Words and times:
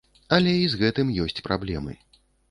Але 0.37 0.53
і 0.59 0.61
з 0.73 0.79
гэтым 0.81 1.11
ёсць 1.25 1.37
праблемы. 1.49 1.93